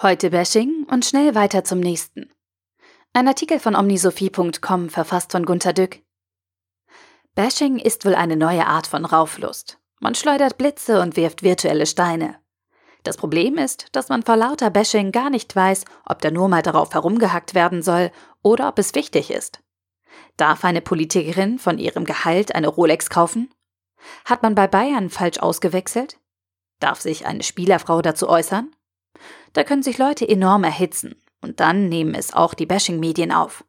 Heute 0.00 0.30
Bashing 0.30 0.86
und 0.88 1.04
schnell 1.04 1.34
weiter 1.34 1.64
zum 1.64 1.80
nächsten. 1.80 2.32
Ein 3.14 3.26
Artikel 3.26 3.58
von 3.58 3.74
omnisophie.com 3.74 4.90
verfasst 4.90 5.32
von 5.32 5.44
Gunter 5.44 5.72
Dück. 5.72 6.02
Bashing 7.34 7.80
ist 7.80 8.04
wohl 8.04 8.14
eine 8.14 8.36
neue 8.36 8.64
Art 8.68 8.86
von 8.86 9.04
Rauflust. 9.04 9.80
Man 9.98 10.14
schleudert 10.14 10.56
Blitze 10.56 11.02
und 11.02 11.16
wirft 11.16 11.42
virtuelle 11.42 11.84
Steine. 11.84 12.38
Das 13.02 13.16
Problem 13.16 13.58
ist, 13.58 13.88
dass 13.90 14.08
man 14.08 14.22
vor 14.22 14.36
lauter 14.36 14.70
Bashing 14.70 15.10
gar 15.10 15.30
nicht 15.30 15.56
weiß, 15.56 15.84
ob 16.06 16.22
da 16.22 16.30
nur 16.30 16.46
mal 16.46 16.62
darauf 16.62 16.94
herumgehackt 16.94 17.56
werden 17.56 17.82
soll 17.82 18.12
oder 18.40 18.68
ob 18.68 18.78
es 18.78 18.94
wichtig 18.94 19.32
ist. 19.32 19.64
Darf 20.36 20.64
eine 20.64 20.80
Politikerin 20.80 21.58
von 21.58 21.76
ihrem 21.78 22.04
Gehalt 22.04 22.54
eine 22.54 22.68
Rolex 22.68 23.10
kaufen? 23.10 23.52
Hat 24.24 24.44
man 24.44 24.54
bei 24.54 24.68
Bayern 24.68 25.10
falsch 25.10 25.40
ausgewechselt? 25.40 26.20
Darf 26.78 27.00
sich 27.00 27.26
eine 27.26 27.42
Spielerfrau 27.42 28.00
dazu 28.00 28.28
äußern? 28.28 28.70
Da 29.52 29.64
können 29.64 29.82
sich 29.82 29.98
Leute 29.98 30.28
enorm 30.28 30.64
erhitzen 30.64 31.16
und 31.40 31.60
dann 31.60 31.88
nehmen 31.88 32.14
es 32.14 32.32
auch 32.32 32.54
die 32.54 32.66
Bashing-Medien 32.66 33.32
auf. 33.32 33.64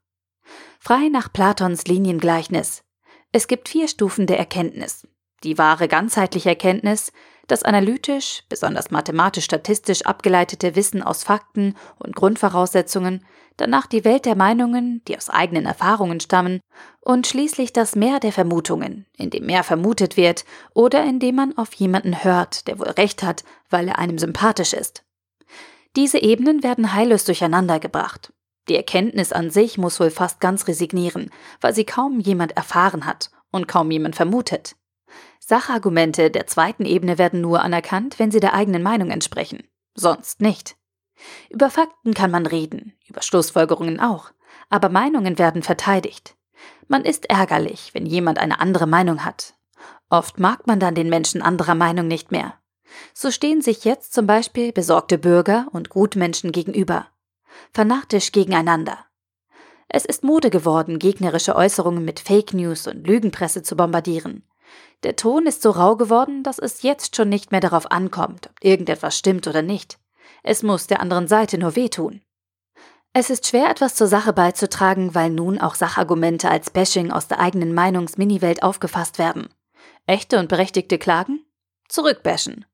Frei 0.79 1.09
nach 1.09 1.31
Platons 1.31 1.85
Liniengleichnis. 1.87 2.83
Es 3.31 3.47
gibt 3.47 3.69
vier 3.69 3.87
Stufen 3.87 4.27
der 4.27 4.39
Erkenntnis. 4.39 5.07
Die 5.43 5.57
wahre 5.57 5.87
ganzheitliche 5.87 6.49
Erkenntnis, 6.49 7.11
das 7.47 7.63
analytisch, 7.63 8.43
besonders 8.49 8.91
mathematisch-statistisch 8.91 10.05
abgeleitete 10.05 10.75
Wissen 10.75 11.01
aus 11.01 11.23
Fakten 11.23 11.75
und 11.97 12.15
Grundvoraussetzungen, 12.15 13.25
danach 13.57 13.87
die 13.87 14.05
Welt 14.05 14.25
der 14.25 14.35
Meinungen, 14.35 15.01
die 15.07 15.17
aus 15.17 15.29
eigenen 15.29 15.65
Erfahrungen 15.65 16.19
stammen, 16.19 16.59
und 17.01 17.27
schließlich 17.27 17.73
das 17.73 17.95
Meer 17.95 18.19
der 18.19 18.31
Vermutungen, 18.31 19.05
in 19.17 19.29
dem 19.29 19.45
mehr 19.45 19.63
vermutet 19.63 20.17
wird 20.17 20.45
oder 20.73 21.03
in 21.03 21.19
dem 21.19 21.35
man 21.35 21.57
auf 21.57 21.73
jemanden 21.73 22.23
hört, 22.23 22.67
der 22.67 22.79
wohl 22.79 22.89
recht 22.89 23.23
hat, 23.23 23.43
weil 23.69 23.87
er 23.87 23.99
einem 23.99 24.17
sympathisch 24.17 24.73
ist. 24.73 25.03
Diese 25.95 26.19
Ebenen 26.19 26.63
werden 26.63 26.93
heillos 26.93 27.25
durcheinandergebracht. 27.25 28.33
Die 28.67 28.75
Erkenntnis 28.75 29.31
an 29.31 29.49
sich 29.49 29.77
muss 29.77 29.99
wohl 29.99 30.11
fast 30.11 30.39
ganz 30.39 30.67
resignieren, 30.67 31.31
weil 31.59 31.73
sie 31.73 31.85
kaum 31.85 32.19
jemand 32.19 32.55
erfahren 32.55 33.05
hat 33.05 33.31
und 33.51 33.67
kaum 33.67 33.89
jemand 33.89 34.15
vermutet. 34.15 34.75
Sachargumente 35.39 36.29
der 36.29 36.45
zweiten 36.45 36.85
Ebene 36.85 37.17
werden 37.17 37.41
nur 37.41 37.61
anerkannt, 37.61 38.19
wenn 38.19 38.29
sie 38.29 38.39
der 38.39 38.53
eigenen 38.53 38.83
Meinung 38.83 39.09
entsprechen. 39.09 39.63
Sonst 39.95 40.41
nicht. 40.41 40.77
Über 41.49 41.71
Fakten 41.71 42.13
kann 42.13 42.29
man 42.29 42.45
reden, 42.45 42.93
über 43.07 43.23
Schlussfolgerungen 43.23 43.99
auch, 43.99 44.31
aber 44.69 44.89
Meinungen 44.89 45.39
werden 45.39 45.63
verteidigt. 45.63 46.35
Man 46.87 47.03
ist 47.03 47.29
ärgerlich, 47.29 47.93
wenn 47.93 48.05
jemand 48.05 48.37
eine 48.37 48.59
andere 48.59 48.85
Meinung 48.85 49.25
hat. 49.25 49.55
Oft 50.09 50.39
mag 50.39 50.67
man 50.67 50.79
dann 50.79 50.95
den 50.95 51.09
Menschen 51.09 51.41
anderer 51.41 51.75
Meinung 51.75 52.07
nicht 52.07 52.31
mehr. 52.31 52.53
So 53.13 53.31
stehen 53.31 53.61
sich 53.61 53.85
jetzt 53.85 54.13
zum 54.13 54.27
Beispiel 54.27 54.71
besorgte 54.71 55.17
Bürger 55.17 55.67
und 55.71 55.89
Gutmenschen 55.89 56.51
gegenüber. 56.51 57.07
Fanatisch 57.73 58.31
gegeneinander. 58.31 59.05
Es 59.87 60.05
ist 60.05 60.23
Mode 60.23 60.49
geworden, 60.49 60.99
gegnerische 60.99 61.55
Äußerungen 61.55 62.05
mit 62.05 62.19
Fake 62.19 62.53
News 62.53 62.87
und 62.87 63.07
Lügenpresse 63.07 63.63
zu 63.63 63.75
bombardieren. 63.75 64.43
Der 65.03 65.15
Ton 65.15 65.47
ist 65.47 65.61
so 65.61 65.71
rau 65.71 65.95
geworden, 65.95 66.43
dass 66.43 66.59
es 66.59 66.83
jetzt 66.83 67.15
schon 67.15 67.29
nicht 67.29 67.51
mehr 67.51 67.61
darauf 67.61 67.91
ankommt, 67.91 68.49
ob 68.51 68.63
irgendetwas 68.63 69.17
stimmt 69.17 69.47
oder 69.47 69.61
nicht. 69.61 69.97
Es 70.43 70.61
muss 70.61 70.87
der 70.87 70.99
anderen 70.99 71.27
Seite 71.27 71.57
nur 71.57 71.75
wehtun. 71.75 72.21
Es 73.13 73.31
ist 73.31 73.47
schwer, 73.47 73.69
etwas 73.71 73.95
zur 73.95 74.07
Sache 74.07 74.33
beizutragen, 74.33 75.15
weil 75.15 75.31
nun 75.31 75.59
auch 75.59 75.73
Sachargumente 75.73 76.49
als 76.49 76.69
Bashing 76.69 77.11
aus 77.11 77.27
der 77.27 77.39
eigenen 77.39 77.73
Meinungs-Mini-Welt 77.73 78.61
aufgefasst 78.61 79.17
werden. 79.17 79.49
Echte 80.05 80.37
und 80.37 80.47
berechtigte 80.49 80.99
Klagen? 80.99 81.43
Zurückbashen. 81.87 82.65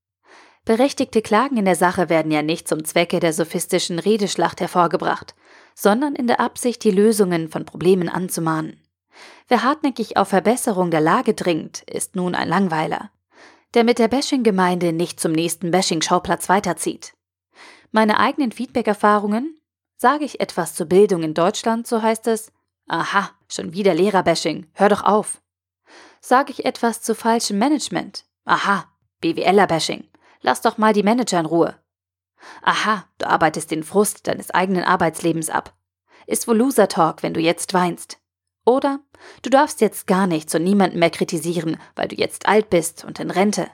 Berechtigte 0.66 1.22
Klagen 1.22 1.58
in 1.58 1.66
der 1.66 1.76
Sache 1.76 2.10
werden 2.10 2.32
ja 2.32 2.42
nicht 2.42 2.68
zum 2.68 2.84
Zwecke 2.84 3.20
der 3.20 3.34
sophistischen 3.34 4.00
Redeschlacht 4.00 4.60
hervorgebracht, 4.60 5.36
sondern 5.76 6.16
in 6.16 6.26
der 6.26 6.40
Absicht, 6.40 6.84
die 6.84 6.92
Lösungen 6.92 7.50
von 7.50 7.66
Problemen 7.66 8.10
anzumahnen. 8.10 8.82
Wer 9.48 9.62
hartnäckig 9.62 10.18
auf 10.18 10.30
Verbesserung 10.30 10.90
der 10.90 11.02
Lage 11.02 11.36
dringt, 11.36 11.84
ist 11.84 12.16
nun 12.16 12.34
ein 12.34 12.50
Langweiler, 12.50 13.12
der 13.76 13.84
mit 13.84 14.00
der 14.00 14.08
Bashing-Gemeinde 14.08 14.92
nicht 14.92 15.20
zum 15.20 15.34
nächsten 15.34 15.70
Bashing-Schauplatz 15.70 16.50
weiterzieht. 16.50 17.14
Meine 17.92 18.20
eigenen 18.20 18.52
Feedback-Erfahrungen? 18.52 19.60
Sage 19.98 20.26
ich 20.26 20.40
etwas 20.40 20.74
zur 20.74 20.88
Bildung 20.88 21.22
in 21.22 21.36
Deutschland, 21.36 21.86
so 21.86 22.02
heißt 22.02 22.26
es, 22.28 22.52
aha, 22.88 23.30
schon 23.50 23.74
wieder 23.74 23.94
Lehrer-Bashing, 23.94 24.68
hör 24.74 24.90
doch 24.90 25.04
auf. 25.04 25.42
Sage 26.22 26.52
ich 26.52 26.66
etwas 26.66 27.04
zu 27.04 27.14
falschem 27.14 27.60
Management? 27.60 28.26
Aha, 28.46 28.86
BWLer-Bashing, 29.22 30.06
Lass 30.46 30.62
doch 30.62 30.78
mal 30.78 30.94
die 30.94 31.02
Manager 31.02 31.40
in 31.40 31.48
Ruhe. 31.48 31.74
Aha, 32.62 33.06
du 33.18 33.26
arbeitest 33.26 33.72
den 33.72 33.84
Frust 33.84 34.28
deines 34.28 34.52
eigenen 34.52 34.84
Arbeitslebens 34.84 35.50
ab. 35.50 35.74
Ist 36.28 36.48
wohl 36.48 36.56
Loser 36.56 36.88
Talk, 36.88 37.24
wenn 37.24 37.34
du 37.34 37.40
jetzt 37.40 37.74
weinst. 37.74 38.20
Oder 38.64 39.00
du 39.42 39.50
darfst 39.50 39.82
jetzt 39.82 40.06
gar 40.06 40.28
nichts 40.28 40.54
und 40.54 40.64
niemanden 40.64 41.00
mehr 41.00 41.10
kritisieren, 41.10 41.78
weil 41.96 42.10
du 42.10 42.16
jetzt 42.16 42.48
alt 42.48 42.70
bist 42.70 43.06
und 43.06 43.20
in 43.20 43.32
Rente. 43.32 43.72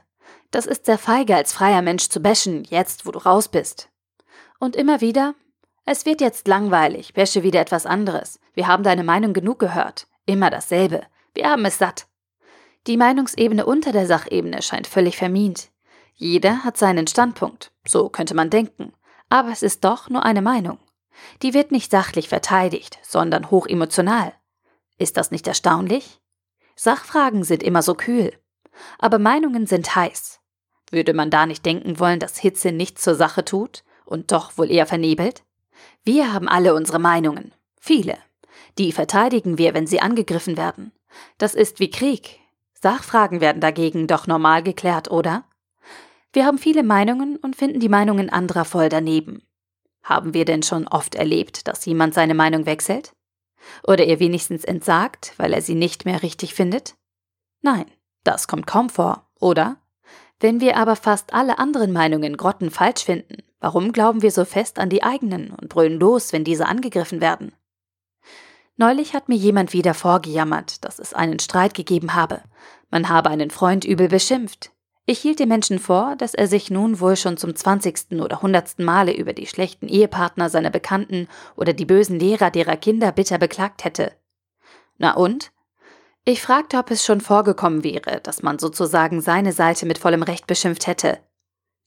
Das 0.51 0.65
ist 0.65 0.85
sehr 0.85 0.97
feige 0.97 1.35
als 1.35 1.51
freier 1.51 1.81
Mensch 1.81 2.07
zu 2.07 2.21
bashen, 2.21 2.63
jetzt 2.63 3.05
wo 3.05 3.11
du 3.11 3.19
raus 3.19 3.49
bist. 3.49 3.89
Und 4.57 4.77
immer 4.77 5.01
wieder, 5.01 5.35
es 5.83 6.05
wird 6.05 6.21
jetzt 6.21 6.47
langweilig, 6.47 7.17
wäsche 7.17 7.43
wieder 7.43 7.59
etwas 7.59 7.85
anderes. 7.85 8.39
Wir 8.53 8.67
haben 8.67 8.83
deine 8.83 9.03
Meinung 9.03 9.33
genug 9.33 9.59
gehört. 9.59 10.07
Immer 10.25 10.49
dasselbe. 10.49 11.01
Wir 11.33 11.49
haben 11.49 11.65
es 11.65 11.79
satt. 11.79 12.07
Die 12.87 12.95
Meinungsebene 12.95 13.65
unter 13.65 13.91
der 13.91 14.07
Sachebene 14.07 14.61
scheint 14.61 14.87
völlig 14.87 15.17
vermint. 15.17 15.69
Jeder 16.13 16.63
hat 16.63 16.77
seinen 16.77 17.07
Standpunkt, 17.07 17.71
so 17.87 18.09
könnte 18.09 18.35
man 18.35 18.49
denken, 18.49 18.93
aber 19.29 19.49
es 19.49 19.63
ist 19.63 19.83
doch 19.83 20.09
nur 20.09 20.23
eine 20.23 20.41
Meinung. 20.41 20.77
Die 21.41 21.53
wird 21.53 21.71
nicht 21.71 21.91
sachlich 21.91 22.29
verteidigt, 22.29 22.99
sondern 23.03 23.51
hochemotional. 23.51 24.33
Ist 24.97 25.17
das 25.17 25.31
nicht 25.31 25.47
erstaunlich? 25.47 26.19
Sachfragen 26.75 27.43
sind 27.43 27.63
immer 27.63 27.81
so 27.81 27.95
kühl, 27.95 28.33
aber 28.99 29.19
Meinungen 29.19 29.67
sind 29.67 29.95
heiß. 29.95 30.39
Würde 30.91 31.13
man 31.13 31.29
da 31.29 31.45
nicht 31.45 31.65
denken 31.65 31.99
wollen, 31.99 32.19
dass 32.19 32.37
Hitze 32.37 32.71
nichts 32.71 33.03
zur 33.03 33.15
Sache 33.15 33.45
tut 33.45 33.83
und 34.05 34.31
doch 34.31 34.57
wohl 34.57 34.69
eher 34.69 34.85
vernebelt? 34.85 35.43
Wir 36.03 36.33
haben 36.33 36.47
alle 36.47 36.73
unsere 36.73 36.99
Meinungen, 36.99 37.53
viele. 37.79 38.17
Die 38.77 38.91
verteidigen 38.91 39.57
wir, 39.57 39.73
wenn 39.73 39.87
sie 39.87 40.01
angegriffen 40.01 40.57
werden. 40.57 40.91
Das 41.37 41.55
ist 41.55 41.79
wie 41.79 41.89
Krieg. 41.89 42.39
Sachfragen 42.73 43.41
werden 43.41 43.61
dagegen 43.61 44.07
doch 44.07 44.27
normal 44.27 44.63
geklärt, 44.63 45.11
oder? 45.11 45.43
Wir 46.33 46.45
haben 46.45 46.57
viele 46.57 46.83
Meinungen 46.83 47.35
und 47.37 47.55
finden 47.55 47.79
die 47.79 47.89
Meinungen 47.89 48.29
anderer 48.29 48.65
voll 48.65 48.89
daneben. 48.89 49.43
Haben 50.03 50.33
wir 50.33 50.45
denn 50.45 50.63
schon 50.63 50.87
oft 50.87 51.15
erlebt, 51.15 51.67
dass 51.67 51.85
jemand 51.85 52.13
seine 52.13 52.33
Meinung 52.33 52.65
wechselt? 52.65 53.13
Oder 53.85 54.05
ihr 54.05 54.19
wenigstens 54.19 54.63
entsagt, 54.63 55.33
weil 55.37 55.53
er 55.53 55.61
sie 55.61 55.75
nicht 55.75 56.05
mehr 56.05 56.23
richtig 56.23 56.53
findet? 56.53 56.95
Nein, 57.61 57.85
das 58.23 58.47
kommt 58.47 58.65
kaum 58.65 58.89
vor, 58.89 59.29
oder? 59.39 59.77
Wenn 60.39 60.59
wir 60.59 60.77
aber 60.77 60.95
fast 60.95 61.33
alle 61.33 61.59
anderen 61.59 61.91
Meinungen 61.91 62.35
grottenfalsch 62.35 63.03
finden, 63.03 63.43
warum 63.59 63.91
glauben 63.91 64.23
wir 64.23 64.31
so 64.31 64.45
fest 64.45 64.79
an 64.79 64.89
die 64.89 65.03
eigenen 65.03 65.51
und 65.51 65.69
brüllen 65.69 65.99
los, 65.99 66.33
wenn 66.33 66.43
diese 66.43 66.65
angegriffen 66.65 67.21
werden? 67.21 67.53
Neulich 68.77 69.13
hat 69.13 69.29
mir 69.29 69.35
jemand 69.35 69.73
wieder 69.73 69.93
vorgejammert, 69.93 70.83
dass 70.83 70.97
es 70.97 71.13
einen 71.13 71.37
Streit 71.37 71.75
gegeben 71.75 72.15
habe. 72.15 72.41
Man 72.89 73.09
habe 73.09 73.29
einen 73.29 73.51
Freund 73.51 73.85
übel 73.85 74.07
beschimpft, 74.07 74.71
ich 75.11 75.19
hielt 75.19 75.39
dem 75.39 75.49
Menschen 75.49 75.77
vor, 75.77 76.15
dass 76.15 76.33
er 76.33 76.47
sich 76.47 76.71
nun 76.71 77.01
wohl 77.01 77.17
schon 77.17 77.35
zum 77.35 77.53
zwanzigsten 77.53 78.21
oder 78.21 78.41
hundertsten 78.41 78.85
Male 78.85 79.13
über 79.13 79.33
die 79.33 79.45
schlechten 79.45 79.89
Ehepartner 79.89 80.49
seiner 80.49 80.69
Bekannten 80.69 81.27
oder 81.57 81.73
die 81.73 81.83
bösen 81.83 82.17
Lehrer 82.17 82.49
derer 82.49 82.77
Kinder 82.77 83.11
bitter 83.11 83.37
beklagt 83.37 83.83
hätte. 83.83 84.13
Na 84.97 85.11
und? 85.15 85.51
Ich 86.23 86.41
fragte, 86.41 86.77
ob 86.77 86.91
es 86.91 87.03
schon 87.03 87.19
vorgekommen 87.19 87.83
wäre, 87.83 88.21
dass 88.21 88.41
man 88.41 88.57
sozusagen 88.57 89.19
seine 89.19 89.51
Seite 89.51 89.85
mit 89.85 89.97
vollem 89.97 90.23
Recht 90.23 90.47
beschimpft 90.47 90.87
hätte. 90.87 91.19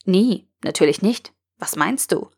Nie, 0.04 0.46
natürlich 0.62 1.00
nicht. 1.00 1.32
Was 1.56 1.76
meinst 1.76 2.12
du? 2.12 2.28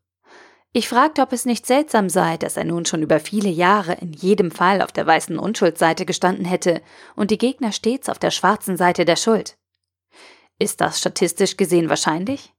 Ich 0.73 0.89
fragte, 0.89 1.23
ob 1.23 1.33
es 1.33 1.47
nicht 1.47 1.67
seltsam 1.67 2.09
sei, 2.09 2.37
dass 2.37 2.57
er 2.57 2.65
nun 2.65 2.85
schon 2.85 3.03
über 3.03 3.19
viele 3.19 3.49
Jahre 3.49 3.95
in 3.95 4.13
jedem 4.13 4.53
Fall 4.53 4.83
auf 4.83 4.93
der 4.93 5.07
weißen 5.07 5.37
Unschuldsseite 5.37 6.07
gestanden 6.07 6.45
hätte 6.45 6.81
und 7.17 7.33
die 7.33 7.39
Gegner 7.39 7.73
stets 7.73 8.09
auf 8.09 8.21
der 8.21 8.31
schwarzen 8.31 8.77
Seite 8.77 9.05
der 9.05 9.17
Schuld. 9.17 9.57
Ist 10.59 10.81
das 10.81 10.99
statistisch 10.99 11.57
gesehen 11.57 11.89
wahrscheinlich? 11.89 12.55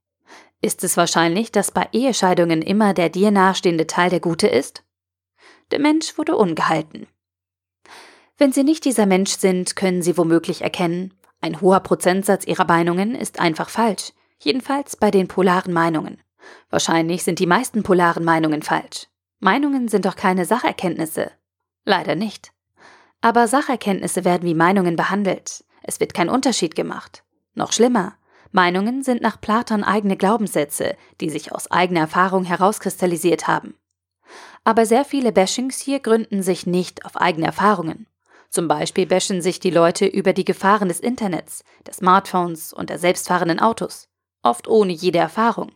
Ist 0.61 0.83
es 0.83 0.97
wahrscheinlich, 0.97 1.51
dass 1.51 1.71
bei 1.71 1.87
Ehescheidungen 1.91 2.61
immer 2.61 2.93
der 2.93 3.09
dir 3.09 3.31
nahestehende 3.31 3.87
Teil 3.87 4.09
der 4.09 4.19
Gute 4.19 4.47
ist? 4.47 4.83
Der 5.71 5.79
Mensch 5.79 6.17
wurde 6.17 6.35
ungehalten. 6.35 7.07
Wenn 8.37 8.51
Sie 8.51 8.63
nicht 8.63 8.85
dieser 8.85 9.05
Mensch 9.05 9.31
sind, 9.31 9.75
können 9.75 10.01
Sie 10.01 10.17
womöglich 10.17 10.61
erkennen, 10.61 11.13
ein 11.41 11.61
hoher 11.61 11.79
Prozentsatz 11.79 12.45
Ihrer 12.45 12.65
Meinungen 12.65 13.15
ist 13.15 13.39
einfach 13.39 13.69
falsch, 13.69 14.13
jedenfalls 14.39 14.95
bei 14.95 15.11
den 15.11 15.27
polaren 15.27 15.73
Meinungen. 15.73 16.21
Wahrscheinlich 16.69 17.23
sind 17.23 17.39
die 17.39 17.47
meisten 17.47 17.83
polaren 17.83 18.23
Meinungen 18.23 18.61
falsch. 18.61 19.07
Meinungen 19.39 19.87
sind 19.87 20.05
doch 20.05 20.15
keine 20.15 20.45
Sacherkenntnisse. 20.45 21.31
Leider 21.85 22.15
nicht. 22.15 22.51
Aber 23.21 23.47
Sacherkenntnisse 23.47 24.25
werden 24.25 24.47
wie 24.47 24.55
Meinungen 24.55 24.95
behandelt. 24.95 25.63
Es 25.83 25.99
wird 25.99 26.13
kein 26.13 26.29
Unterschied 26.29 26.75
gemacht. 26.75 27.23
Noch 27.57 27.73
schlimmer, 27.73 28.13
Meinungen 28.51 29.01
sind 29.01 29.23
nach 29.23 29.41
Platon 29.41 29.83
eigene 29.83 30.15
Glaubenssätze, 30.15 30.95
die 31.19 31.31
sich 31.31 31.51
aus 31.51 31.71
eigener 31.71 32.01
Erfahrung 32.01 32.43
herauskristallisiert 32.43 33.47
haben. 33.47 33.75
Aber 34.63 34.85
sehr 34.85 35.03
viele 35.03 35.31
Bashings 35.31 35.79
hier 35.79 35.99
gründen 35.99 36.43
sich 36.43 36.67
nicht 36.67 37.03
auf 37.03 37.17
eigene 37.17 37.47
Erfahrungen. 37.47 38.05
Zum 38.51 38.67
Beispiel 38.67 39.07
bashen 39.07 39.41
sich 39.41 39.59
die 39.59 39.71
Leute 39.71 40.05
über 40.05 40.33
die 40.33 40.45
Gefahren 40.45 40.87
des 40.87 40.99
Internets, 40.99 41.63
der 41.87 41.95
Smartphones 41.95 42.73
und 42.73 42.91
der 42.91 42.99
selbstfahrenden 42.99 43.59
Autos, 43.59 44.07
oft 44.43 44.67
ohne 44.67 44.93
jede 44.93 45.17
Erfahrung. 45.17 45.71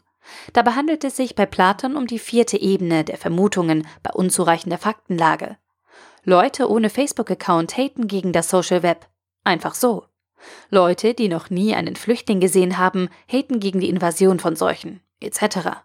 Dabei 0.54 0.74
handelt 0.74 1.04
es 1.04 1.16
sich 1.16 1.33
bei 1.33 1.48
Platon 1.48 1.95
um 1.98 2.06
die 2.06 2.19
vierte 2.19 2.62
Ebene 2.62 3.04
der 3.04 3.18
Vermutungen 3.18 3.88
bei 4.04 4.12
unzureichender 4.12 4.78
Faktenlage. 4.78 5.57
Leute 6.25 6.69
ohne 6.69 6.92
Facebook-Account 6.92 7.75
haten 7.75 8.07
gegen 8.07 8.33
das 8.33 8.51
Social 8.51 8.83
Web. 8.83 9.07
Einfach 9.44 9.74
so. 9.74 10.06
Leute, 10.69 11.13
die 11.13 11.27
noch 11.27 11.49
nie 11.49 11.75
einen 11.75 11.95
Flüchtling 11.95 12.39
gesehen 12.39 12.77
haben, 12.77 13.09
haten 13.31 13.59
gegen 13.59 13.79
die 13.79 13.89
Invasion 13.89 14.39
von 14.39 14.55
Seuchen, 14.55 15.01
etc. 15.19 15.83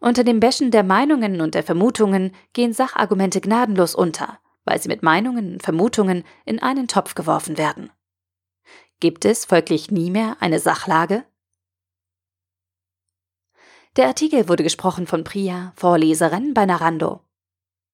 Unter 0.00 0.24
dem 0.24 0.40
Bashen 0.40 0.70
der 0.70 0.84
Meinungen 0.84 1.40
und 1.40 1.54
der 1.54 1.62
Vermutungen 1.62 2.34
gehen 2.52 2.72
Sachargumente 2.72 3.40
gnadenlos 3.40 3.94
unter, 3.94 4.38
weil 4.64 4.80
sie 4.80 4.88
mit 4.88 5.02
Meinungen 5.02 5.54
und 5.54 5.62
Vermutungen 5.62 6.24
in 6.44 6.60
einen 6.60 6.88
Topf 6.88 7.14
geworfen 7.14 7.58
werden. 7.58 7.90
Gibt 9.00 9.24
es 9.24 9.44
folglich 9.44 9.90
nie 9.90 10.10
mehr 10.10 10.36
eine 10.40 10.58
Sachlage? 10.58 11.24
Der 13.96 14.06
Artikel 14.06 14.48
wurde 14.48 14.62
gesprochen 14.62 15.06
von 15.06 15.24
Priya, 15.24 15.72
Vorleserin 15.76 16.54
bei 16.54 16.66
Narando. 16.66 17.20